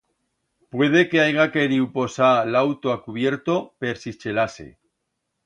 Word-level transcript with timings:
Puede 0.75 0.99
que 1.11 1.21
haiga 1.23 1.45
queriu 1.55 1.85
posar 1.97 2.31
l'auto 2.55 2.95
a 2.95 2.97
cubierto 3.05 3.55
per 3.79 3.93
si 4.01 4.17
chelase. 4.19 4.69